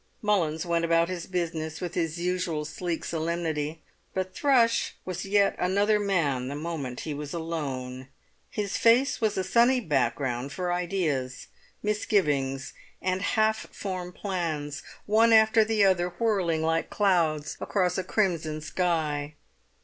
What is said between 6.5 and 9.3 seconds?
moment he was alone. His face